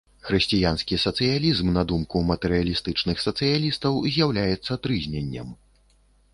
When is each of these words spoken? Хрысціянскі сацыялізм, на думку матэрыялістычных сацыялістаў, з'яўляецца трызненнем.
Хрысціянскі 0.27 0.95
сацыялізм, 1.03 1.67
на 1.75 1.83
думку 1.91 2.23
матэрыялістычных 2.31 3.23
сацыялістаў, 3.27 4.03
з'яўляецца 4.19 4.81
трызненнем. 4.87 5.47